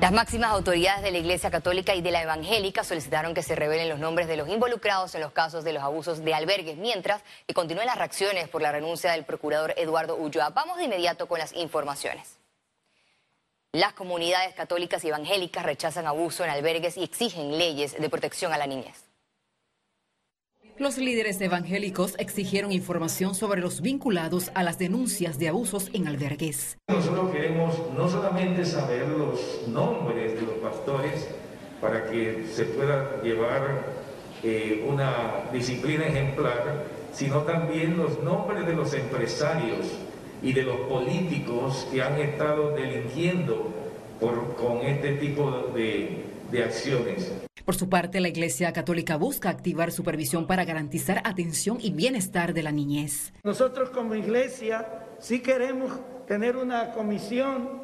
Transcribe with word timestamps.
Las 0.00 0.12
máximas 0.12 0.50
autoridades 0.52 1.02
de 1.02 1.10
la 1.10 1.16
Iglesia 1.18 1.50
Católica 1.50 1.94
y 1.94 2.02
de 2.02 2.10
la 2.10 2.22
Evangélica 2.22 2.84
solicitaron 2.84 3.32
que 3.32 3.42
se 3.42 3.56
revelen 3.56 3.88
los 3.88 3.98
nombres 3.98 4.28
de 4.28 4.36
los 4.36 4.46
involucrados 4.46 5.14
en 5.14 5.22
los 5.22 5.32
casos 5.32 5.64
de 5.64 5.72
los 5.72 5.82
abusos 5.82 6.22
de 6.22 6.34
albergues, 6.34 6.76
mientras 6.76 7.22
que 7.46 7.54
continúen 7.54 7.86
las 7.86 7.96
reacciones 7.96 8.46
por 8.48 8.60
la 8.60 8.72
renuncia 8.72 9.12
del 9.12 9.24
procurador 9.24 9.72
Eduardo 9.78 10.16
Ulloa. 10.16 10.50
Vamos 10.50 10.76
de 10.76 10.84
inmediato 10.84 11.26
con 11.26 11.38
las 11.38 11.54
informaciones. 11.54 12.36
Las 13.72 13.94
comunidades 13.94 14.54
católicas 14.54 15.02
y 15.02 15.08
evangélicas 15.08 15.64
rechazan 15.64 16.06
abuso 16.06 16.44
en 16.44 16.50
albergues 16.50 16.98
y 16.98 17.02
exigen 17.02 17.56
leyes 17.56 17.98
de 17.98 18.10
protección 18.10 18.52
a 18.52 18.58
la 18.58 18.66
niñez. 18.66 19.05
Los 20.78 20.98
líderes 20.98 21.40
evangélicos 21.40 22.14
exigieron 22.18 22.70
información 22.70 23.34
sobre 23.34 23.62
los 23.62 23.80
vinculados 23.80 24.50
a 24.52 24.62
las 24.62 24.78
denuncias 24.78 25.38
de 25.38 25.48
abusos 25.48 25.88
en 25.94 26.06
albergues. 26.06 26.76
Nosotros 26.88 27.30
queremos 27.30 27.74
no 27.96 28.06
solamente 28.10 28.62
saber 28.66 29.08
los 29.08 29.66
nombres 29.68 30.34
de 30.34 30.42
los 30.42 30.56
pastores 30.56 31.28
para 31.80 32.10
que 32.10 32.44
se 32.52 32.64
pueda 32.64 33.22
llevar 33.22 33.86
eh, 34.42 34.84
una 34.86 35.50
disciplina 35.50 36.08
ejemplar, 36.08 36.84
sino 37.10 37.38
también 37.44 37.96
los 37.96 38.22
nombres 38.22 38.66
de 38.66 38.74
los 38.74 38.92
empresarios 38.92 39.86
y 40.42 40.52
de 40.52 40.62
los 40.62 40.76
políticos 40.80 41.88
que 41.90 42.02
han 42.02 42.20
estado 42.20 42.76
delinquiendo 42.76 43.72
con 44.20 44.82
este 44.82 45.14
tipo 45.14 45.70
de, 45.74 46.35
de 46.50 46.64
acciones. 46.64 47.32
Por 47.64 47.74
su 47.74 47.88
parte, 47.88 48.20
la 48.20 48.28
Iglesia 48.28 48.72
Católica 48.72 49.16
busca 49.16 49.48
activar 49.48 49.90
supervisión 49.90 50.46
para 50.46 50.64
garantizar 50.64 51.20
atención 51.24 51.78
y 51.80 51.90
bienestar 51.90 52.54
de 52.54 52.62
la 52.62 52.70
niñez. 52.70 53.32
Nosotros 53.42 53.90
como 53.90 54.14
iglesia 54.14 54.86
sí 55.18 55.40
queremos 55.40 55.92
tener 56.28 56.56
una 56.56 56.92
comisión 56.92 57.82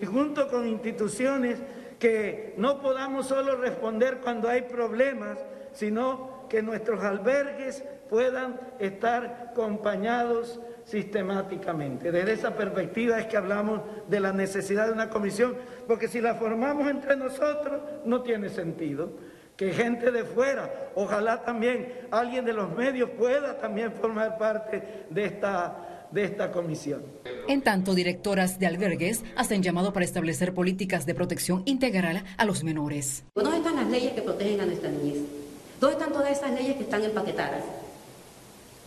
y 0.00 0.06
junto 0.06 0.48
con 0.48 0.66
instituciones 0.66 1.60
que 2.00 2.54
no 2.58 2.80
podamos 2.80 3.28
solo 3.28 3.56
responder 3.56 4.18
cuando 4.18 4.48
hay 4.48 4.62
problemas, 4.62 5.38
sino 5.72 6.33
que 6.48 6.62
nuestros 6.62 7.02
albergues 7.02 7.84
puedan 8.08 8.60
estar 8.78 9.48
acompañados 9.50 10.60
sistemáticamente. 10.84 12.12
Desde 12.12 12.32
esa 12.32 12.54
perspectiva 12.54 13.18
es 13.18 13.26
que 13.26 13.36
hablamos 13.36 13.80
de 14.08 14.20
la 14.20 14.32
necesidad 14.32 14.86
de 14.86 14.92
una 14.92 15.10
comisión, 15.10 15.56
porque 15.86 16.08
si 16.08 16.20
la 16.20 16.34
formamos 16.34 16.88
entre 16.88 17.16
nosotros 17.16 17.80
no 18.04 18.22
tiene 18.22 18.48
sentido. 18.48 19.12
Que 19.56 19.72
gente 19.72 20.10
de 20.10 20.24
fuera, 20.24 20.90
ojalá 20.96 21.44
también 21.44 21.92
alguien 22.10 22.44
de 22.44 22.52
los 22.52 22.74
medios 22.74 23.10
pueda 23.10 23.56
también 23.58 23.92
formar 23.92 24.36
parte 24.36 25.06
de 25.10 25.24
esta, 25.26 26.08
de 26.10 26.24
esta 26.24 26.50
comisión. 26.50 27.04
En 27.46 27.62
tanto, 27.62 27.94
directoras 27.94 28.58
de 28.58 28.66
albergues 28.66 29.22
hacen 29.36 29.62
llamado 29.62 29.92
para 29.92 30.04
establecer 30.04 30.54
políticas 30.54 31.06
de 31.06 31.14
protección 31.14 31.62
integral 31.66 32.24
a 32.36 32.44
los 32.44 32.64
menores. 32.64 33.24
¿Dónde 33.36 33.58
están 33.58 33.76
las 33.76 33.88
leyes 33.88 34.12
que 34.14 34.22
protegen 34.22 34.60
a 34.60 34.66
nuestra 34.66 34.90
niñez? 34.90 35.43
¿Dónde 35.84 35.98
están 35.98 36.14
todas 36.14 36.30
esas 36.30 36.50
leyes 36.52 36.76
que 36.76 36.84
están 36.84 37.04
empaquetadas? 37.04 37.62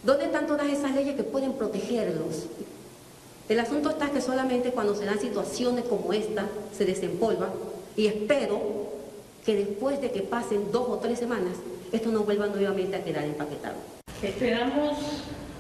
¿Dónde 0.02 0.26
están 0.26 0.48
todas 0.48 0.66
esas 0.66 0.96
leyes 0.96 1.16
que 1.16 1.22
pueden 1.22 1.54
protegerlos? 1.54 2.48
El 3.48 3.60
asunto 3.60 3.92
está 3.92 4.10
que 4.10 4.20
solamente 4.20 4.72
cuando 4.72 4.96
se 4.96 5.06
dan 5.06 5.20
situaciones 5.20 5.86
como 5.86 6.12
esta 6.12 6.48
se 6.76 6.86
desempolva 6.86 7.50
y 7.96 8.08
espero 8.08 8.60
que 9.46 9.58
después 9.58 10.02
de 10.02 10.10
que 10.10 10.24
pasen 10.24 10.72
dos 10.72 10.90
o 10.90 10.98
tres 10.98 11.20
semanas 11.20 11.54
esto 11.92 12.10
no 12.10 12.24
vuelva 12.24 12.48
nuevamente 12.48 12.96
a 12.96 13.04
quedar 13.04 13.26
empaquetado. 13.26 13.76
Esperamos 14.24 14.98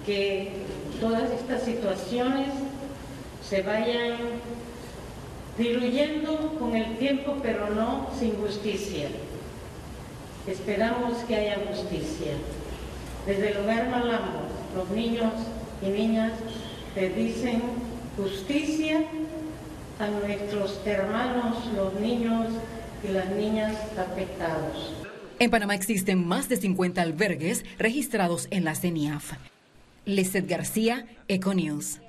que 0.08 0.54
todas 1.00 1.30
estas 1.30 1.62
situaciones 1.62 2.48
se 3.48 3.62
vayan 3.62 4.18
diluyendo 5.56 6.58
con 6.58 6.76
el 6.76 6.98
tiempo, 6.98 7.36
pero 7.44 7.70
no 7.70 8.08
sin 8.20 8.36
justicia. 8.42 9.10
Esperamos 10.48 11.18
que 11.26 11.36
haya 11.36 11.58
justicia. 11.68 12.32
Desde 13.26 13.52
el 13.52 13.58
hogar 13.58 13.90
Malambo, 13.90 14.48
los 14.76 14.90
niños 14.92 15.34
y 15.82 15.90
niñas 15.90 16.32
le 16.96 17.10
dicen 17.10 17.62
justicia 18.16 19.04
a 20.00 20.08
nuestros 20.08 20.80
hermanos, 20.86 21.66
los 21.76 21.94
niños 22.00 22.48
y 23.04 23.10
las 23.10 23.30
niñas 23.32 23.76
afectados. 23.98 24.94
En 25.40 25.52
Panamá 25.52 25.76
existen 25.76 26.26
más 26.26 26.48
de 26.48 26.56
50 26.56 27.02
albergues 27.02 27.66
registrados 27.78 28.48
en 28.50 28.64
la 28.64 28.74
CENIAF. 28.74 29.34
Lizeth 30.06 30.48
García, 30.48 31.06
Econews. 31.28 32.00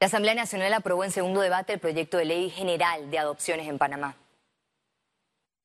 La 0.00 0.06
Asamblea 0.06 0.34
Nacional 0.34 0.72
aprobó 0.72 1.04
en 1.04 1.12
segundo 1.12 1.42
debate 1.42 1.74
el 1.74 1.78
proyecto 1.78 2.16
de 2.16 2.24
ley 2.24 2.50
general 2.50 3.10
de 3.10 3.18
adopciones 3.18 3.68
en 3.68 3.76
Panamá. 3.76 4.16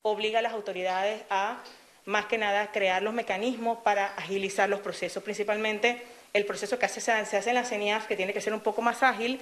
Obliga 0.07 0.39
a 0.39 0.41
las 0.41 0.53
autoridades 0.53 1.21
a 1.29 1.61
más 2.05 2.27
que 2.27 2.37
nada 2.37 2.71
crear 2.71 3.03
los 3.03 3.13
mecanismos 3.13 3.79
para 3.83 4.05
agilizar 4.15 4.69
los 4.69 4.79
procesos, 4.79 5.21
principalmente 5.21 6.01
el 6.31 6.45
proceso 6.45 6.79
que 6.79 6.87
se 6.87 7.11
hace 7.11 7.49
en 7.49 7.55
la 7.55 7.65
CENIAF, 7.65 8.07
que 8.07 8.15
tiene 8.15 8.31
que 8.31 8.39
ser 8.39 8.53
un 8.53 8.61
poco 8.61 8.81
más 8.81 9.03
ágil. 9.03 9.41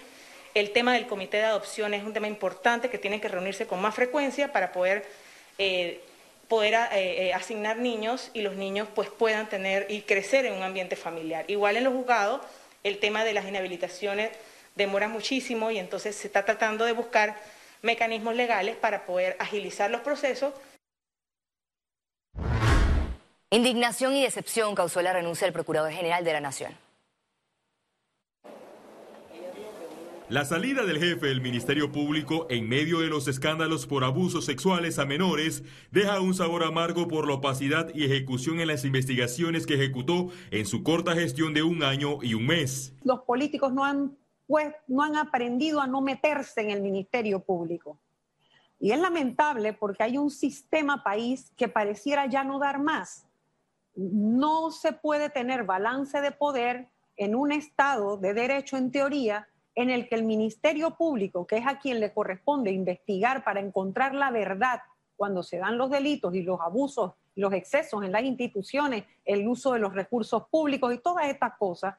El 0.55 0.71
tema 0.71 0.93
del 0.93 1.05
comité 1.05 1.37
de 1.37 1.43
adopción 1.43 1.93
es 1.93 2.03
un 2.03 2.13
tema 2.13 2.27
importante 2.27 2.89
que 2.89 2.97
tiene 2.97 3.21
que 3.21 3.27
reunirse 3.27 3.67
con 3.67 3.79
más 3.79 3.93
frecuencia 3.93 4.51
para 4.51 4.71
poder, 4.71 5.05
eh, 5.59 6.01
poder 6.47 6.73
eh, 6.73 7.27
eh, 7.27 7.33
asignar 7.35 7.77
niños 7.77 8.31
y 8.33 8.41
los 8.41 8.55
niños 8.55 8.87
pues, 8.95 9.09
puedan 9.09 9.47
tener 9.47 9.85
y 9.91 10.01
crecer 10.01 10.47
en 10.47 10.53
un 10.53 10.63
ambiente 10.63 10.95
familiar. 10.95 11.45
Igual 11.47 11.77
en 11.77 11.83
los 11.83 11.93
juzgados, 11.93 12.41
el 12.83 12.97
tema 12.97 13.23
de 13.23 13.33
las 13.33 13.45
inhabilitaciones 13.45 14.31
demora 14.73 15.07
muchísimo 15.07 15.69
y 15.69 15.77
entonces 15.77 16.15
se 16.15 16.25
está 16.25 16.43
tratando 16.43 16.85
de 16.85 16.93
buscar 16.93 17.35
mecanismos 17.85 18.35
legales 18.35 18.75
para 18.75 19.05
poder 19.05 19.37
agilizar 19.39 19.89
los 19.89 20.01
procesos 20.01 20.53
Indignación 23.55 24.13
y 24.13 24.21
decepción 24.23 24.75
causó 24.75 25.01
la 25.01 25.13
renuncia 25.13 25.47
del 25.47 25.53
Procurador 25.53 25.89
General 25.89 26.25
de 26.25 26.33
la 26.33 26.41
Nación. 26.41 26.73
La 30.27 30.43
salida 30.43 30.83
del 30.83 30.97
jefe 30.97 31.27
del 31.27 31.39
Ministerio 31.39 31.91
Público 31.91 32.47
en 32.49 32.67
medio 32.67 32.99
de 32.99 33.07
los 33.07 33.27
escándalos 33.27 33.85
por 33.85 34.03
abusos 34.03 34.43
sexuales 34.43 34.99
a 34.99 35.05
menores 35.05 35.63
deja 35.91 36.19
un 36.19 36.33
sabor 36.33 36.63
amargo 36.63 37.07
por 37.07 37.27
la 37.27 37.35
opacidad 37.35 37.93
y 37.93 38.03
ejecución 38.03 38.59
en 38.59 38.67
las 38.67 38.83
investigaciones 38.83 39.67
que 39.67 39.75
ejecutó 39.75 40.31
en 40.49 40.65
su 40.65 40.83
corta 40.83 41.13
gestión 41.13 41.53
de 41.53 41.61
un 41.61 41.83
año 41.83 42.17
y 42.23 42.33
un 42.33 42.47
mes. 42.47 42.93
Los 43.03 43.21
políticos 43.21 43.71
no 43.71 43.85
han, 43.85 44.17
pues, 44.47 44.73
no 44.87 45.03
han 45.03 45.15
aprendido 45.15 45.81
a 45.81 45.87
no 45.87 46.01
meterse 46.01 46.61
en 46.61 46.69
el 46.69 46.81
Ministerio 46.81 47.39
Público. 47.39 47.99
Y 48.79 48.91
es 48.91 48.99
lamentable 48.99 49.73
porque 49.73 50.03
hay 50.03 50.17
un 50.17 50.29
sistema 50.29 51.03
país 51.03 51.51
que 51.55 51.67
pareciera 51.67 52.25
ya 52.27 52.43
no 52.43 52.59
dar 52.59 52.79
más 52.79 53.25
no 53.95 54.71
se 54.71 54.91
puede 54.91 55.29
tener 55.29 55.63
balance 55.63 56.21
de 56.21 56.31
poder 56.31 56.89
en 57.17 57.35
un 57.35 57.51
Estado 57.51 58.17
de 58.17 58.33
derecho 58.33 58.77
en 58.77 58.91
teoría 58.91 59.47
en 59.73 59.89
el 59.89 60.07
que 60.07 60.15
el 60.15 60.23
Ministerio 60.23 60.95
Público, 60.95 61.47
que 61.47 61.57
es 61.57 61.67
a 61.67 61.79
quien 61.79 61.99
le 61.99 62.13
corresponde 62.13 62.71
investigar 62.71 63.43
para 63.43 63.59
encontrar 63.59 64.13
la 64.13 64.31
verdad 64.31 64.81
cuando 65.15 65.43
se 65.43 65.57
dan 65.57 65.77
los 65.77 65.89
delitos 65.89 66.33
y 66.35 66.43
los 66.43 66.59
abusos, 66.59 67.13
los 67.35 67.53
excesos 67.53 68.03
en 68.03 68.11
las 68.11 68.23
instituciones, 68.23 69.05
el 69.23 69.47
uso 69.47 69.73
de 69.73 69.79
los 69.79 69.93
recursos 69.93 70.43
públicos 70.49 70.93
y 70.93 70.97
todas 70.97 71.27
estas 71.27 71.57
cosas, 71.57 71.95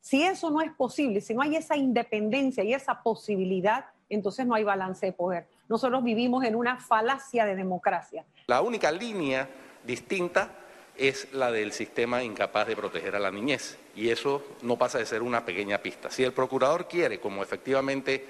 si 0.00 0.22
eso 0.22 0.50
no 0.50 0.60
es 0.60 0.72
posible, 0.72 1.20
si 1.20 1.34
no 1.34 1.42
hay 1.42 1.56
esa 1.56 1.76
independencia 1.76 2.64
y 2.64 2.72
esa 2.72 3.02
posibilidad, 3.02 3.86
entonces 4.08 4.46
no 4.46 4.54
hay 4.54 4.64
balance 4.64 5.06
de 5.06 5.12
poder. 5.12 5.46
Nosotros 5.68 6.02
vivimos 6.02 6.44
en 6.44 6.56
una 6.56 6.78
falacia 6.78 7.44
de 7.44 7.54
democracia. 7.56 8.24
La 8.46 8.62
única 8.62 8.90
línea 8.90 9.48
distinta 9.84 10.50
es 10.96 11.32
la 11.32 11.52
del 11.52 11.72
sistema 11.72 12.22
incapaz 12.22 12.66
de 12.66 12.76
proteger 12.76 13.14
a 13.14 13.20
la 13.20 13.30
niñez. 13.30 13.78
Y 13.94 14.10
eso 14.10 14.42
no 14.62 14.76
pasa 14.76 14.98
de 14.98 15.06
ser 15.06 15.22
una 15.22 15.44
pequeña 15.44 15.78
pista. 15.78 16.10
Si 16.10 16.24
el 16.24 16.32
procurador 16.32 16.88
quiere, 16.88 17.20
como 17.20 17.42
efectivamente 17.42 18.26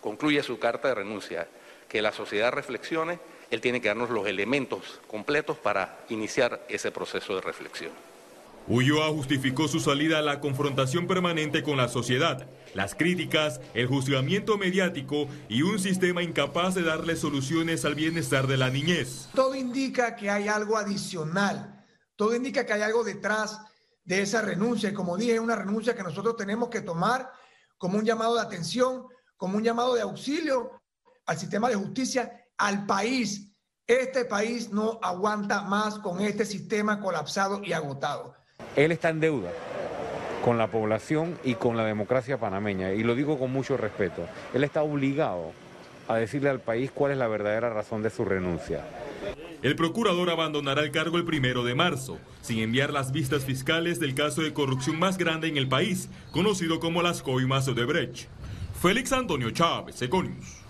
concluye 0.00 0.42
su 0.42 0.58
carta 0.58 0.88
de 0.88 0.94
renuncia, 0.94 1.48
que 1.88 2.02
la 2.02 2.12
sociedad 2.12 2.52
reflexione, 2.52 3.18
él 3.50 3.60
tiene 3.60 3.80
que 3.80 3.88
darnos 3.88 4.10
los 4.10 4.26
elementos 4.26 5.00
completos 5.06 5.58
para 5.58 5.98
iniciar 6.08 6.64
ese 6.68 6.90
proceso 6.90 7.34
de 7.34 7.40
reflexión. 7.40 7.92
Ulloa 8.66 9.08
justificó 9.08 9.68
su 9.68 9.80
salida 9.80 10.18
a 10.18 10.22
la 10.22 10.40
confrontación 10.40 11.06
permanente 11.06 11.62
con 11.62 11.76
la 11.76 11.88
sociedad, 11.88 12.48
las 12.74 12.94
críticas, 12.94 13.60
el 13.74 13.86
juzgamiento 13.86 14.56
mediático 14.56 15.28
y 15.48 15.62
un 15.62 15.78
sistema 15.78 16.22
incapaz 16.22 16.74
de 16.74 16.82
darle 16.82 17.16
soluciones 17.16 17.84
al 17.84 17.94
bienestar 17.94 18.46
de 18.46 18.56
la 18.56 18.70
niñez. 18.70 19.28
Todo 19.34 19.54
indica 19.54 20.16
que 20.16 20.30
hay 20.30 20.48
algo 20.48 20.76
adicional 20.76 21.74
todo 22.16 22.34
indica 22.34 22.64
que 22.64 22.72
hay 22.72 22.82
algo 22.82 23.02
detrás 23.02 23.60
de 24.04 24.22
esa 24.22 24.42
renuncia. 24.42 24.88
Y 24.88 24.94
como 24.94 25.16
dije, 25.16 25.34
es 25.34 25.40
una 25.40 25.56
renuncia 25.56 25.94
que 25.94 26.02
nosotros 26.02 26.36
tenemos 26.36 26.68
que 26.68 26.80
tomar 26.80 27.30
como 27.78 27.98
un 27.98 28.04
llamado 28.04 28.36
de 28.36 28.42
atención, 28.42 29.06
como 29.36 29.56
un 29.56 29.64
llamado 29.64 29.94
de 29.94 30.02
auxilio 30.02 30.80
al 31.26 31.38
sistema 31.38 31.68
de 31.68 31.76
justicia, 31.76 32.46
al 32.56 32.86
país. 32.86 33.52
Este 33.86 34.24
país 34.24 34.70
no 34.70 34.98
aguanta 35.02 35.62
más 35.62 35.98
con 35.98 36.20
este 36.20 36.44
sistema 36.44 37.00
colapsado 37.00 37.62
y 37.62 37.72
agotado. 37.72 38.34
Él 38.76 38.92
está 38.92 39.10
en 39.10 39.20
deuda 39.20 39.50
con 40.44 40.58
la 40.58 40.66
población 40.66 41.38
y 41.44 41.54
con 41.54 41.76
la 41.76 41.84
democracia 41.84 42.38
panameña. 42.38 42.92
Y 42.92 43.02
lo 43.02 43.14
digo 43.14 43.38
con 43.38 43.52
mucho 43.52 43.76
respeto. 43.76 44.26
Él 44.52 44.64
está 44.64 44.82
obligado 44.82 45.52
a 46.08 46.16
decirle 46.16 46.50
al 46.50 46.60
país 46.60 46.90
cuál 46.92 47.12
es 47.12 47.18
la 47.18 47.28
verdadera 47.28 47.70
razón 47.70 48.02
de 48.02 48.10
su 48.10 48.24
renuncia. 48.24 48.84
El 49.62 49.76
procurador 49.76 50.28
abandonará 50.28 50.82
el 50.82 50.90
cargo 50.90 51.16
el 51.16 51.24
primero 51.24 51.64
de 51.64 51.74
marzo, 51.74 52.18
sin 52.42 52.58
enviar 52.58 52.92
las 52.92 53.12
vistas 53.12 53.46
fiscales 53.46 53.98
del 54.00 54.14
caso 54.14 54.42
de 54.42 54.52
corrupción 54.52 54.98
más 54.98 55.16
grande 55.16 55.48
en 55.48 55.56
el 55.56 55.68
país, 55.68 56.10
conocido 56.32 56.80
como 56.80 57.00
las 57.00 57.22
coimas 57.22 57.64
de 57.64 57.84
Brecht. 57.84 58.26
Félix 58.82 59.12
Antonio 59.12 59.50
Chávez, 59.50 60.02
Econius. 60.02 60.63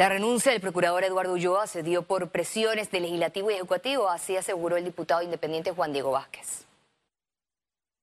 La 0.00 0.08
renuncia 0.08 0.52
del 0.52 0.62
procurador 0.62 1.04
Eduardo 1.04 1.34
Ulloa 1.34 1.66
se 1.66 1.82
dio 1.82 2.04
por 2.04 2.30
presiones 2.30 2.90
del 2.90 3.02
legislativo 3.02 3.50
y 3.50 3.54
ejecutivo, 3.56 4.08
así 4.08 4.34
aseguró 4.34 4.78
el 4.78 4.84
diputado 4.86 5.20
independiente 5.20 5.72
Juan 5.72 5.92
Diego 5.92 6.12
Vázquez. 6.12 6.64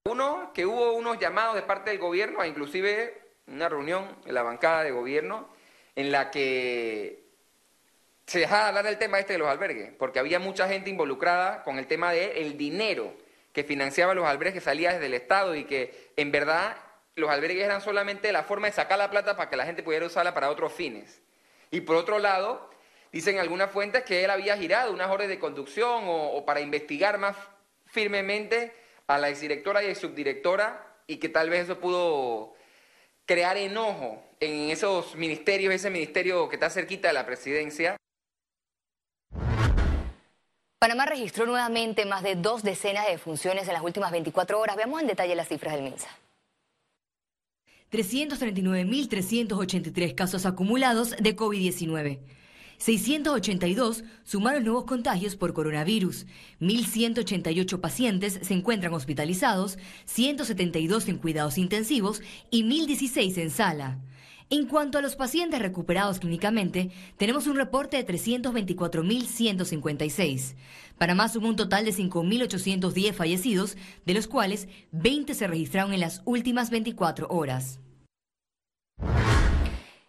Uno, 0.06 0.52
que 0.54 0.68
hubo 0.68 0.94
unos 0.94 1.18
llamados 1.18 1.56
de 1.56 1.64
parte 1.64 1.90
del 1.90 1.98
gobierno, 1.98 2.40
a 2.40 2.46
inclusive 2.46 3.20
una 3.48 3.68
reunión 3.68 4.16
en 4.28 4.36
la 4.36 4.44
bancada 4.44 4.84
de 4.84 4.92
gobierno, 4.92 5.50
en 5.96 6.12
la 6.12 6.30
que 6.30 7.24
se 8.28 8.42
dejaba 8.42 8.62
de 8.62 8.68
hablar 8.68 8.86
del 8.86 9.00
tema 9.00 9.18
este 9.18 9.34
de 9.34 9.40
los 9.40 9.48
albergues, 9.48 9.92
porque 9.98 10.20
había 10.20 10.38
mucha 10.38 10.68
gente 10.68 10.92
involucrada 10.92 11.64
con 11.64 11.80
el 11.80 11.88
tema 11.88 12.12
del 12.12 12.30
el 12.38 12.58
dinero 12.60 13.12
que 13.54 13.64
financiaba 13.64 14.14
los 14.14 14.28
albergues 14.28 14.54
que 14.54 14.62
salía 14.62 14.94
desde 14.94 15.08
el 15.08 15.16
Estado 15.16 15.56
y 15.56 15.64
que 15.64 16.12
en 16.16 16.32
verdad 16.32 16.78
los 17.16 17.32
albergues 17.32 17.66
eran 17.66 17.82
solamente 17.82 18.32
la 18.32 18.44
forma 18.44 18.68
de 18.68 18.74
sacar 18.74 19.00
la 19.00 19.10
plata 19.10 19.36
para 19.36 19.50
que 19.50 19.56
la 19.56 19.66
gente 19.66 19.82
pudiera 19.82 20.06
usarla 20.06 20.36
para 20.36 20.52
otros 20.52 20.72
fines. 20.72 21.24
Y 21.72 21.82
por 21.82 21.96
otro 21.96 22.20
lado, 22.20 22.70
dicen 23.12 23.40
algunas 23.40 23.72
fuentes 23.72 24.04
que 24.04 24.24
él 24.24 24.30
había 24.30 24.58
girado 24.58 24.94
unas 24.94 25.10
órdenes 25.10 25.30
de 25.30 25.40
conducción 25.40 26.04
o, 26.06 26.46
para 26.46 26.62
investigar 26.62 27.18
más 27.18 27.36
firmemente 27.86 28.74
a 29.08 29.18
la 29.18 29.30
exdirectora 29.30 29.84
y 29.84 29.96
subdirectora 29.96 30.96
y 31.08 31.18
que 31.18 31.30
tal 31.30 31.50
vez 31.50 31.64
eso 31.66 31.80
pudo 31.80 32.54
crear 33.26 33.58
enojo 33.58 34.24
en 34.40 34.70
esos 34.70 35.16
ministerios, 35.16 35.74
ese 35.74 35.90
ministerio 35.90 36.48
que 36.50 36.56
está 36.56 36.70
cerquita 36.70 37.08
de 37.08 37.14
la 37.14 37.26
presidencia. 37.26 37.98
Panamá 40.80 41.06
registró 41.06 41.46
nuevamente 41.46 42.06
más 42.06 42.24
de 42.24 42.36
dos 42.36 42.62
decenas 42.62 43.08
de 43.08 43.18
funciones 43.18 43.68
en 43.68 43.74
las 43.74 43.82
últimas 43.82 44.12
24 44.12 44.60
horas. 44.60 44.76
Veamos 44.76 45.02
en 45.02 45.08
detalle 45.08 45.36
las 45.36 45.48
cifras 45.48 45.74
del 45.74 45.84
MINSA. 45.84 46.08
339.383 47.92 50.16
casos 50.16 50.46
acumulados 50.46 51.16
de 51.20 51.36
COVID-19. 51.36 52.20
682 52.78 54.04
sumaron 54.24 54.64
nuevos 54.64 54.86
contagios 54.86 55.36
por 55.36 55.54
coronavirus. 55.54 56.28
1.188 56.62 57.80
pacientes 57.80 58.40
se 58.42 58.54
encuentran 58.54 58.94
hospitalizados, 58.94 59.80
172 60.06 61.08
en 61.08 61.18
cuidados 61.18 61.58
intensivos 61.58 62.22
y 62.52 62.64
1.016 62.64 63.40
en 63.40 63.50
sala. 63.50 64.00
En 64.50 64.66
cuanto 64.66 64.98
a 64.98 65.02
los 65.02 65.18
pacientes 65.18 65.62
recuperados 65.62 66.20
clínicamente, 66.20 66.90
tenemos 67.18 67.48
un 67.48 67.58
reporte 67.58 67.98
de 67.98 68.08
324.156. 68.08 70.56
Para 70.98 71.16
más 71.16 71.36
hubo 71.36 71.50
un 71.50 71.58
total 71.58 71.84
de 71.84 71.92
5.810 71.92 73.12
fallecidos, 73.12 73.76
de 74.06 74.14
los 74.14 74.28
cuales 74.28 74.70
20 74.94 75.34
se 75.34 75.48
registraron 75.48 75.94
en 75.94 76.00
las 76.00 76.22
últimas 76.24 76.70
24 76.70 77.28
horas. 77.28 77.82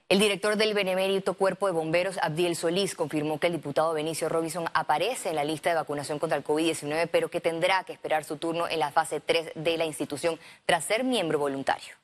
El 0.08 0.20
director 0.20 0.56
del 0.56 0.72
Benemérito 0.72 1.34
Cuerpo 1.34 1.66
de 1.66 1.72
Bomberos, 1.72 2.16
Abdiel 2.22 2.54
Solís, 2.54 2.94
confirmó 2.94 3.40
que 3.40 3.48
el 3.48 3.54
diputado 3.54 3.92
Benicio 3.92 4.28
Robinson 4.28 4.66
aparece 4.72 5.30
en 5.30 5.34
la 5.34 5.42
lista 5.42 5.70
de 5.70 5.76
vacunación 5.76 6.20
contra 6.20 6.38
el 6.38 6.44
COVID-19, 6.44 7.08
pero 7.10 7.28
que 7.28 7.40
tendrá 7.40 7.82
que 7.82 7.92
esperar 7.92 8.22
su 8.22 8.36
turno 8.36 8.68
en 8.68 8.78
la 8.78 8.92
fase 8.92 9.18
3 9.18 9.50
de 9.56 9.76
la 9.76 9.84
institución 9.84 10.38
tras 10.64 10.84
ser 10.84 11.02
miembro 11.02 11.40
voluntario 11.40 11.96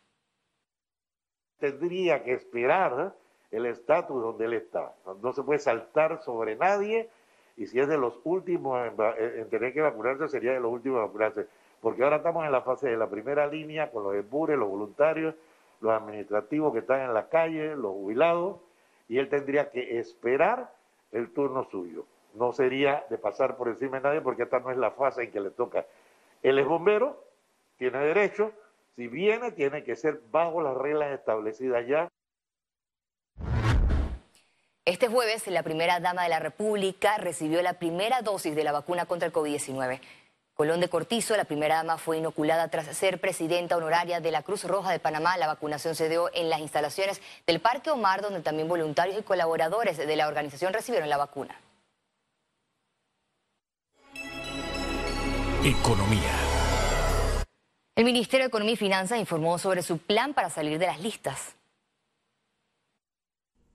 tendría 1.64 2.22
que 2.22 2.34
esperar 2.34 3.14
el 3.50 3.66
estatus 3.66 4.20
donde 4.20 4.44
él 4.44 4.54
está. 4.54 4.92
No 5.22 5.32
se 5.32 5.42
puede 5.42 5.58
saltar 5.58 6.22
sobre 6.22 6.56
nadie 6.56 7.08
y 7.56 7.66
si 7.66 7.78
es 7.80 7.88
de 7.88 7.96
los 7.96 8.20
últimos 8.24 8.86
en, 8.86 9.48
tener 9.48 9.72
que 9.72 9.80
vacunarse, 9.80 10.28
sería 10.28 10.52
de 10.52 10.60
los 10.60 10.72
últimos 10.72 10.98
en 10.98 11.06
vacunarse. 11.06 11.46
Porque 11.80 12.02
ahora 12.02 12.16
estamos 12.16 12.44
en 12.44 12.52
la 12.52 12.62
fase 12.62 12.88
de 12.88 12.96
la 12.96 13.08
primera 13.08 13.46
línea 13.46 13.90
con 13.90 14.02
los 14.02 14.14
EPURES, 14.14 14.58
los 14.58 14.68
voluntarios, 14.68 15.34
los 15.80 15.92
administrativos 15.92 16.72
que 16.72 16.80
están 16.80 17.00
en 17.00 17.14
la 17.14 17.28
calle, 17.28 17.76
los 17.76 17.92
jubilados, 17.92 18.58
y 19.08 19.18
él 19.18 19.28
tendría 19.28 19.70
que 19.70 19.98
esperar 19.98 20.70
el 21.12 21.32
turno 21.32 21.64
suyo. 21.70 22.04
No 22.34 22.52
sería 22.52 23.04
de 23.08 23.18
pasar 23.18 23.56
por 23.56 23.68
encima 23.68 23.98
de 23.98 24.02
nadie 24.02 24.20
porque 24.20 24.42
esta 24.42 24.58
no 24.58 24.70
es 24.70 24.76
la 24.76 24.90
fase 24.90 25.22
en 25.22 25.30
que 25.30 25.40
le 25.40 25.50
toca. 25.50 25.86
Él 26.42 26.58
es 26.58 26.66
bombero, 26.66 27.22
tiene 27.78 27.98
derecho, 27.98 28.52
si 28.96 29.08
viene, 29.08 29.52
tiene 29.52 29.82
que 29.84 29.96
ser 29.96 30.20
bajo 30.30 30.62
las 30.62 30.76
reglas 30.76 31.12
establecidas 31.12 31.86
ya. 31.86 32.08
Este 34.84 35.08
jueves, 35.08 35.46
la 35.46 35.62
primera 35.62 35.98
dama 35.98 36.24
de 36.24 36.28
la 36.28 36.40
República 36.40 37.16
recibió 37.16 37.62
la 37.62 37.74
primera 37.74 38.20
dosis 38.20 38.54
de 38.54 38.64
la 38.64 38.72
vacuna 38.72 39.06
contra 39.06 39.26
el 39.26 39.32
COVID-19. 39.32 40.00
Colón 40.54 40.80
de 40.80 40.88
Cortizo, 40.88 41.36
la 41.36 41.46
primera 41.46 41.76
dama, 41.76 41.98
fue 41.98 42.18
inoculada 42.18 42.68
tras 42.68 42.96
ser 42.96 43.18
presidenta 43.18 43.76
honoraria 43.76 44.20
de 44.20 44.30
la 44.30 44.42
Cruz 44.42 44.62
Roja 44.64 44.92
de 44.92 45.00
Panamá. 45.00 45.36
La 45.36 45.48
vacunación 45.48 45.96
se 45.96 46.08
dio 46.08 46.30
en 46.32 46.48
las 46.48 46.60
instalaciones 46.60 47.20
del 47.46 47.60
Parque 47.60 47.90
Omar, 47.90 48.20
donde 48.20 48.40
también 48.40 48.68
voluntarios 48.68 49.18
y 49.18 49.22
colaboradores 49.22 49.96
de 49.96 50.16
la 50.16 50.28
organización 50.28 50.72
recibieron 50.72 51.08
la 51.08 51.16
vacuna. 51.16 51.58
Economía. 55.64 56.43
El 57.96 58.04
Ministerio 58.04 58.44
de 58.44 58.48
Economía 58.48 58.74
y 58.74 58.76
Finanzas 58.76 59.20
informó 59.20 59.56
sobre 59.56 59.82
su 59.82 59.98
plan 59.98 60.34
para 60.34 60.50
salir 60.50 60.80
de 60.80 60.86
las 60.86 61.00
listas. 61.00 61.54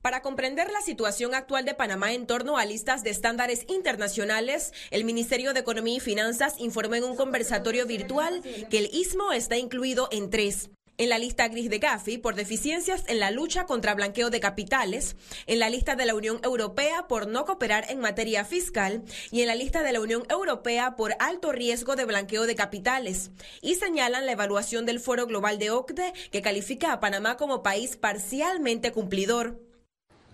Para 0.02 0.22
comprender 0.22 0.70
la 0.72 0.82
situación 0.82 1.34
actual 1.34 1.64
de 1.64 1.74
Panamá 1.74 2.12
en 2.14 2.28
torno 2.28 2.58
a 2.58 2.66
listas 2.66 3.04
de 3.04 3.12
estándares 3.12 3.66
internacionales, 3.70 4.74
el 4.92 5.06
Ministerio 5.06 5.54
de 5.54 5.62
Economía 5.62 5.98
y 5.98 6.00
Finanzas 6.02 6.56
informó 6.60 6.96
en 6.96 7.06
un 7.06 7.16
conversatorio 7.16 7.86
virtual 7.86 8.42
que 8.70 8.80
el 8.80 8.90
istmo 8.94 9.32
está 9.32 9.56
incluido 9.56 10.10
en 10.12 10.30
tres 10.30 10.70
en 11.00 11.10
la 11.10 11.18
lista 11.18 11.48
gris 11.48 11.70
de 11.70 11.80
Gafi 11.80 12.20
por 12.20 12.36
deficiencias 12.36 13.04
en 13.08 13.20
la 13.20 13.32
lucha 13.32 13.66
contra 13.66 13.96
blanqueo 13.96 14.30
de 14.30 14.40
capitales, 14.40 15.16
en 15.48 15.58
la 15.58 15.70
lista 15.70 15.96
de 15.96 16.06
la 16.06 16.14
Unión 16.14 16.40
Europea 16.44 17.08
por 17.08 17.28
no 17.28 17.46
cooperar 17.46 17.86
en 17.90 18.00
materia 18.00 18.46
fiscal 18.46 19.04
y 19.32 19.42
en 19.42 19.48
la 19.48 19.56
lista 19.56 19.82
de 19.82 19.94
la 19.94 20.02
Unión 20.02 20.24
Europea 20.30 20.96
por 20.96 21.16
alto 21.20 21.52
riesgo 21.52 21.96
de 21.96 22.06
blanqueo 22.06 22.46
de 22.46 22.56
capitales. 22.56 23.32
Y 23.62 23.76
señalan 23.76 24.26
la 24.26 24.34
evaluación 24.34 24.86
del 24.86 25.00
Foro 25.00 25.26
Global 25.26 25.58
de 25.58 25.72
OCDE 25.72 26.14
que 26.32 26.42
califica 26.42 26.92
a 26.92 27.00
Panamá 27.00 27.38
como 27.38 27.64
país 27.64 27.96
parcialmente 27.96 28.92
cumplidor. 28.92 29.60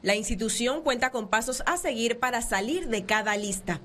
La 0.02 0.16
institución 0.16 0.84
cuenta 0.84 1.12
con 1.12 1.30
pasos 1.30 1.64
a 1.68 1.78
seguir 1.78 2.20
para 2.20 2.42
salir 2.42 2.88
de 2.90 3.06
cada 3.06 3.38
lista. 3.38 3.82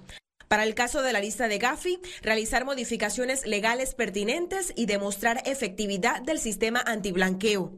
Para 0.51 0.65
el 0.65 0.75
caso 0.75 1.03
de 1.03 1.13
la 1.13 1.21
lista 1.21 1.47
de 1.47 1.59
Gafi, 1.59 2.01
realizar 2.23 2.65
modificaciones 2.65 3.47
legales 3.47 3.95
pertinentes 3.95 4.73
y 4.75 4.87
demostrar 4.87 5.45
efectividad 5.47 6.23
del 6.23 6.41
sistema 6.41 6.83
antiblanqueo. 6.85 7.73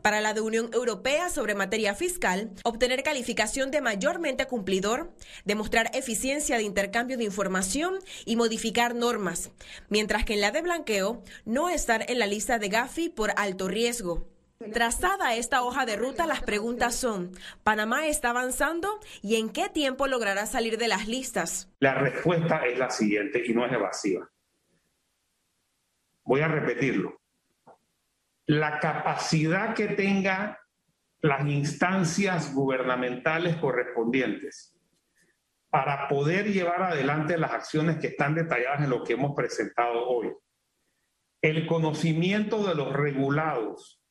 Para 0.00 0.20
la 0.20 0.32
de 0.32 0.40
Unión 0.40 0.70
Europea 0.72 1.28
sobre 1.28 1.56
materia 1.56 1.92
fiscal, 1.96 2.52
obtener 2.62 3.02
calificación 3.02 3.72
de 3.72 3.80
mayormente 3.80 4.46
cumplidor, 4.46 5.12
demostrar 5.44 5.90
eficiencia 5.92 6.56
de 6.56 6.62
intercambio 6.62 7.18
de 7.18 7.24
información 7.24 7.98
y 8.24 8.36
modificar 8.36 8.94
normas, 8.94 9.50
mientras 9.88 10.24
que 10.24 10.34
en 10.34 10.40
la 10.40 10.52
de 10.52 10.62
blanqueo, 10.62 11.24
no 11.44 11.68
estar 11.68 12.08
en 12.08 12.20
la 12.20 12.28
lista 12.28 12.60
de 12.60 12.68
Gafi 12.68 13.08
por 13.08 13.32
alto 13.34 13.66
riesgo. 13.66 14.33
Trazada 14.72 15.34
esta 15.34 15.62
hoja 15.62 15.84
de 15.84 15.96
ruta, 15.96 16.26
las 16.26 16.42
preguntas 16.42 16.94
son, 16.94 17.32
¿Panamá 17.62 18.06
está 18.06 18.30
avanzando 18.30 19.00
y 19.22 19.36
en 19.36 19.50
qué 19.50 19.68
tiempo 19.68 20.06
logrará 20.06 20.46
salir 20.46 20.78
de 20.78 20.88
las 20.88 21.06
listas? 21.06 21.70
La 21.80 21.94
respuesta 21.94 22.64
es 22.66 22.78
la 22.78 22.90
siguiente 22.90 23.42
y 23.44 23.52
no 23.52 23.66
es 23.66 23.72
evasiva. 23.72 24.30
Voy 26.24 26.40
a 26.40 26.48
repetirlo. 26.48 27.20
La 28.46 28.78
capacidad 28.78 29.74
que 29.74 29.88
tenga 29.88 30.60
las 31.20 31.46
instancias 31.46 32.54
gubernamentales 32.54 33.56
correspondientes 33.56 34.74
para 35.70 36.08
poder 36.08 36.52
llevar 36.52 36.82
adelante 36.82 37.36
las 37.36 37.52
acciones 37.52 37.98
que 37.98 38.08
están 38.08 38.34
detalladas 38.34 38.82
en 38.82 38.90
lo 38.90 39.02
que 39.02 39.14
hemos 39.14 39.34
presentado 39.34 40.06
hoy. 40.08 40.32
El 41.42 41.66
conocimiento 41.66 42.64
de 42.66 42.74
los 42.74 42.92
regulados 42.92 44.03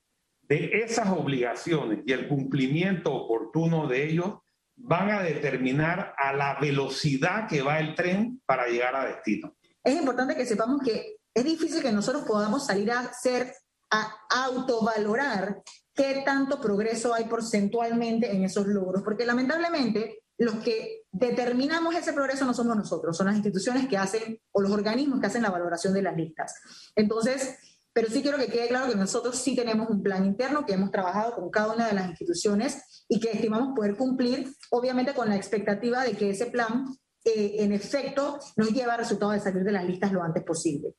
de 0.47 0.83
esas 0.83 1.09
obligaciones 1.09 1.99
y 2.05 2.11
el 2.11 2.27
cumplimiento 2.27 3.13
oportuno 3.13 3.87
de 3.87 4.09
ellos 4.09 4.39
van 4.75 5.11
a 5.11 5.21
determinar 5.21 6.13
a 6.17 6.33
la 6.33 6.57
velocidad 6.59 7.47
que 7.47 7.61
va 7.61 7.79
el 7.79 7.95
tren 7.95 8.41
para 8.45 8.67
llegar 8.67 8.95
a 8.95 9.05
destino. 9.05 9.55
Es 9.83 9.95
importante 9.95 10.35
que 10.35 10.45
sepamos 10.45 10.81
que 10.83 11.17
es 11.33 11.43
difícil 11.43 11.81
que 11.81 11.91
nosotros 11.91 12.23
podamos 12.23 12.65
salir 12.65 12.91
a 12.91 12.99
hacer, 12.99 13.53
a 13.89 14.11
autovalorar 14.29 15.61
qué 15.93 16.23
tanto 16.25 16.59
progreso 16.59 17.13
hay 17.13 17.25
porcentualmente 17.25 18.35
en 18.35 18.43
esos 18.43 18.67
logros, 18.67 19.03
porque 19.03 19.25
lamentablemente 19.25 20.23
los 20.37 20.55
que 20.55 21.03
determinamos 21.11 21.95
ese 21.95 22.13
progreso 22.13 22.45
no 22.45 22.53
somos 22.53 22.75
nosotros, 22.75 23.15
son 23.15 23.27
las 23.27 23.35
instituciones 23.35 23.87
que 23.87 23.97
hacen 23.97 24.39
o 24.51 24.61
los 24.61 24.71
organismos 24.71 25.19
que 25.19 25.27
hacen 25.27 25.43
la 25.43 25.51
valoración 25.51 25.93
de 25.93 26.01
las 26.01 26.17
listas. 26.17 26.55
Entonces, 26.95 27.57
pero 27.93 28.09
sí 28.09 28.21
quiero 28.21 28.37
que 28.37 28.47
quede 28.47 28.67
claro 28.67 28.89
que 28.89 28.97
nosotros 28.97 29.37
sí 29.37 29.55
tenemos 29.55 29.89
un 29.89 30.01
plan 30.01 30.25
interno 30.25 30.65
que 30.65 30.73
hemos 30.73 30.91
trabajado 30.91 31.35
con 31.35 31.49
cada 31.49 31.73
una 31.73 31.87
de 31.87 31.93
las 31.93 32.09
instituciones 32.09 33.05
y 33.07 33.19
que 33.19 33.31
estimamos 33.31 33.75
poder 33.75 33.95
cumplir, 33.95 34.51
obviamente 34.71 35.13
con 35.13 35.29
la 35.29 35.35
expectativa 35.35 36.03
de 36.03 36.13
que 36.13 36.31
ese 36.31 36.47
plan, 36.47 36.85
eh, 37.23 37.57
en 37.59 37.71
efecto, 37.71 38.39
nos 38.57 38.71
lleve 38.71 38.91
a 38.91 38.97
resultados 38.97 39.35
de 39.35 39.39
salir 39.41 39.63
de 39.63 39.71
las 39.71 39.85
listas 39.85 40.11
lo 40.11 40.23
antes 40.23 40.43
posible. 40.43 40.95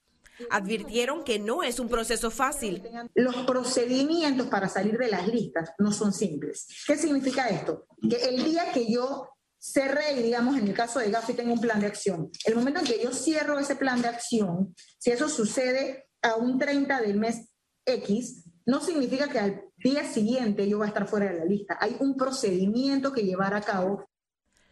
Advirtieron 0.50 1.22
que 1.22 1.38
no 1.38 1.62
es 1.62 1.78
un 1.78 1.88
proceso 1.88 2.30
fácil. 2.30 2.82
Los 3.14 3.36
procedimientos 3.44 4.48
para 4.48 4.68
salir 4.68 4.98
de 4.98 5.08
las 5.08 5.28
listas 5.28 5.70
no 5.78 5.92
son 5.92 6.12
simples. 6.12 6.66
¿Qué 6.86 6.96
significa 6.96 7.48
esto? 7.48 7.86
Que 8.08 8.16
el 8.16 8.44
día 8.44 8.72
que 8.72 8.90
yo 8.90 9.28
cerré, 9.58 10.20
digamos, 10.22 10.58
en 10.58 10.68
el 10.68 10.74
caso 10.74 10.98
de 10.98 11.10
Gafi 11.10 11.34
tengo 11.34 11.54
un 11.54 11.60
plan 11.60 11.80
de 11.80 11.86
acción, 11.86 12.30
el 12.44 12.54
momento 12.54 12.80
en 12.80 12.86
que 12.86 13.02
yo 13.02 13.12
cierro 13.12 13.58
ese 13.58 13.76
plan 13.76 14.02
de 14.02 14.08
acción, 14.08 14.74
si 14.98 15.10
eso 15.10 15.26
sucede 15.26 16.03
a 16.24 16.36
un 16.36 16.58
30 16.58 17.00
del 17.02 17.18
mes 17.18 17.54
X, 17.84 18.44
no 18.66 18.80
significa 18.80 19.28
que 19.28 19.38
al 19.38 19.64
día 19.76 20.04
siguiente 20.04 20.68
yo 20.68 20.78
voy 20.78 20.86
a 20.86 20.88
estar 20.88 21.06
fuera 21.06 21.30
de 21.30 21.38
la 21.38 21.44
lista. 21.44 21.76
Hay 21.80 21.96
un 22.00 22.16
procedimiento 22.16 23.12
que 23.12 23.22
llevar 23.22 23.54
a 23.54 23.60
cabo. 23.60 24.06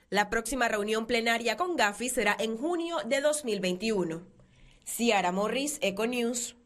La 0.09 0.31
próxima 0.31 0.69
reunión 0.69 1.07
plenaria 1.07 1.57
con 1.57 1.77
Gafi 1.77 2.09
será 2.09 2.37
en 2.39 2.57
junio 2.57 2.97
de 3.07 3.21
2021. 3.21 4.23
Ciara 4.85 5.31
Morris, 5.31 5.79
Econews. 5.81 6.57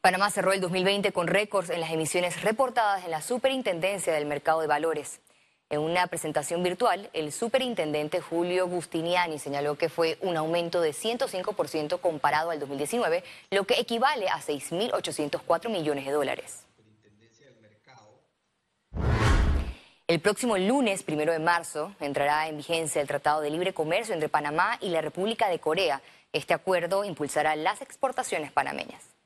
Panamá 0.00 0.30
cerró 0.30 0.54
el 0.54 0.62
2020 0.62 1.12
con 1.12 1.26
récords 1.26 1.68
en 1.68 1.80
las 1.80 1.92
emisiones 1.92 2.42
reportadas 2.42 3.04
en 3.04 3.10
la 3.10 3.20
Superintendencia 3.20 4.14
del 4.14 4.24
Mercado 4.24 4.62
de 4.62 4.66
Valores. 4.66 5.20
En 5.70 5.78
una 5.80 6.08
presentación 6.08 6.64
virtual, 6.64 7.08
el 7.12 7.30
superintendente 7.30 8.20
Julio 8.20 8.66
Gustiniani 8.66 9.38
señaló 9.38 9.76
que 9.76 9.88
fue 9.88 10.18
un 10.20 10.36
aumento 10.36 10.80
de 10.80 10.90
105% 10.90 12.00
comparado 12.00 12.50
al 12.50 12.58
2019, 12.58 13.22
lo 13.52 13.62
que 13.62 13.74
equivale 13.74 14.28
a 14.28 14.40
6.804 14.40 15.68
millones 15.68 16.06
de 16.06 16.10
dólares. 16.10 16.66
El 20.08 20.18
próximo 20.18 20.58
lunes, 20.58 21.04
primero 21.04 21.30
de 21.30 21.38
marzo, 21.38 21.94
entrará 22.00 22.48
en 22.48 22.56
vigencia 22.56 23.00
el 23.00 23.06
Tratado 23.06 23.40
de 23.40 23.50
Libre 23.50 23.72
Comercio 23.72 24.12
entre 24.12 24.28
Panamá 24.28 24.76
y 24.80 24.88
la 24.88 25.02
República 25.02 25.48
de 25.48 25.60
Corea. 25.60 26.02
Este 26.32 26.52
acuerdo 26.52 27.04
impulsará 27.04 27.54
las 27.54 27.80
exportaciones 27.80 28.50
panameñas. 28.50 29.19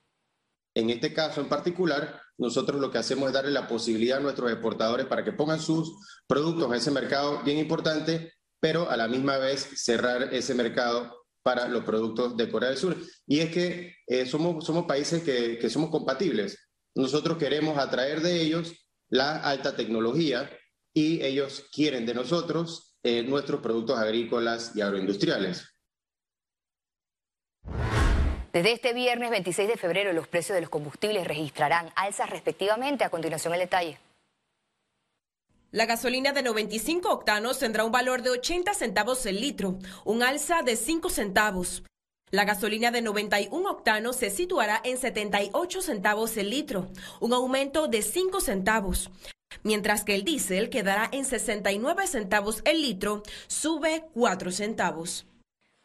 En 0.74 0.90
este 0.90 1.12
caso 1.12 1.40
en 1.40 1.48
particular, 1.48 2.20
nosotros 2.36 2.80
lo 2.80 2.90
que 2.90 2.98
hacemos 2.98 3.28
es 3.28 3.34
darle 3.34 3.52
la 3.52 3.68
posibilidad 3.68 4.18
a 4.18 4.20
nuestros 4.20 4.50
exportadores 4.50 5.06
para 5.06 5.24
que 5.24 5.32
pongan 5.32 5.60
sus 5.60 5.92
productos 6.26 6.66
en 6.66 6.74
ese 6.74 6.90
mercado 6.90 7.42
bien 7.44 7.58
importante, 7.58 8.32
pero 8.60 8.90
a 8.90 8.96
la 8.96 9.08
misma 9.08 9.38
vez 9.38 9.68
cerrar 9.76 10.34
ese 10.34 10.54
mercado 10.54 11.14
para 11.42 11.68
los 11.68 11.84
productos 11.84 12.36
de 12.36 12.50
Corea 12.50 12.70
del 12.70 12.78
Sur. 12.78 12.96
Y 13.26 13.40
es 13.40 13.50
que 13.50 13.94
eh, 14.06 14.26
somos, 14.26 14.86
países 14.86 15.22
que, 15.22 15.58
que 15.58 15.70
somos 15.70 15.90
compatibles. 15.90 16.58
Nosotros 16.96 17.38
queremos 17.38 17.78
atraer 17.78 18.20
de 18.20 18.40
ellos 18.40 18.72
la 19.10 19.36
alta 19.36 19.76
tecnología, 19.76 20.50
y 20.94 21.22
ellos 21.22 21.66
quieren 21.72 22.06
de 22.06 22.14
nosotros 22.14 22.96
eh, 23.02 23.24
nuestros 23.24 23.60
productos 23.60 23.98
agrícolas 23.98 24.74
y 24.76 24.80
agroindustriales. 24.80 25.73
Desde 28.54 28.70
este 28.70 28.92
viernes 28.92 29.30
26 29.30 29.66
de 29.66 29.76
febrero 29.76 30.12
los 30.12 30.28
precios 30.28 30.54
de 30.54 30.60
los 30.60 30.70
combustibles 30.70 31.26
registrarán 31.26 31.90
alzas 31.96 32.30
respectivamente. 32.30 33.02
A 33.02 33.10
continuación 33.10 33.52
el 33.52 33.58
detalle. 33.58 33.98
La 35.72 35.86
gasolina 35.86 36.32
de 36.32 36.44
95 36.44 37.10
octanos 37.10 37.58
tendrá 37.58 37.84
un 37.84 37.90
valor 37.90 38.22
de 38.22 38.30
80 38.30 38.72
centavos 38.74 39.26
el 39.26 39.40
litro, 39.40 39.76
un 40.04 40.22
alza 40.22 40.62
de 40.62 40.76
5 40.76 41.10
centavos. 41.10 41.82
La 42.30 42.44
gasolina 42.44 42.92
de 42.92 43.02
91 43.02 43.68
octanos 43.68 44.14
se 44.14 44.30
situará 44.30 44.80
en 44.84 44.98
78 44.98 45.82
centavos 45.82 46.36
el 46.36 46.50
litro, 46.50 46.86
un 47.18 47.32
aumento 47.32 47.88
de 47.88 48.02
5 48.02 48.40
centavos 48.40 49.10
mientras 49.64 50.04
que 50.04 50.14
el 50.14 50.24
diésel 50.24 50.68
quedará 50.68 51.08
en 51.10 51.24
69 51.24 52.06
centavos 52.06 52.60
el 52.64 52.82
litro, 52.82 53.22
sube 53.46 54.04
4 54.12 54.50
centavos. 54.50 55.26